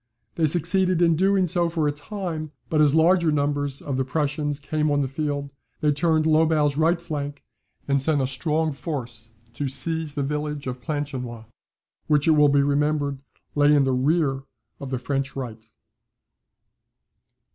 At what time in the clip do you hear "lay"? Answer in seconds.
13.53-13.75